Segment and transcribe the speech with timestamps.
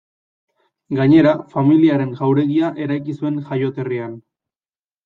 [0.99, 4.23] Gainera, familiaren jauregia eraiki zuen jaioterrian.